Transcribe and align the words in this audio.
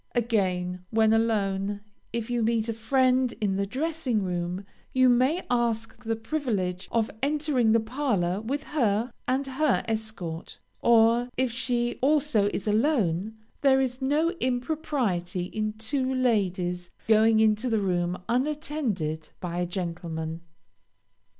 Again, 0.15 0.83
when 0.89 1.13
alone, 1.13 1.81
if 2.11 2.27
you 2.31 2.41
meet 2.41 2.67
a 2.67 2.73
friend 2.73 3.31
in 3.39 3.55
the 3.57 3.67
dressing 3.67 4.23
room, 4.23 4.65
you 4.93 5.09
may 5.09 5.43
ask 5.47 6.03
the 6.03 6.15
privilege 6.15 6.89
of 6.91 7.11
entering 7.21 7.71
the 7.71 7.79
parlor 7.79 8.41
with 8.41 8.63
her 8.63 9.11
and 9.27 9.45
her 9.45 9.83
escort; 9.87 10.57
or, 10.79 11.29
if 11.37 11.51
she 11.51 11.99
also 12.01 12.47
is 12.51 12.67
alone, 12.67 13.37
there 13.61 13.79
is 13.79 14.01
no 14.01 14.31
impropriety 14.39 15.43
in 15.45 15.73
two 15.73 16.11
ladies 16.11 16.89
going 17.07 17.39
into 17.39 17.69
the 17.69 17.79
room 17.79 18.17
unattended 18.27 19.29
by 19.39 19.59
a 19.59 19.67
gentleman. 19.67 20.41